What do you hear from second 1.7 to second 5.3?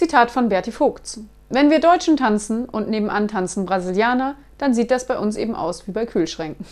Deutschen tanzen und nebenan tanzen Brasilianer, dann sieht das bei